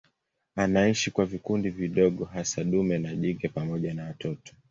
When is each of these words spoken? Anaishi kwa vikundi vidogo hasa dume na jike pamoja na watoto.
Anaishi 0.55 1.11
kwa 1.11 1.25
vikundi 1.25 1.69
vidogo 1.69 2.25
hasa 2.25 2.63
dume 2.63 2.97
na 2.97 3.15
jike 3.15 3.47
pamoja 3.49 3.93
na 3.93 4.03
watoto. 4.03 4.53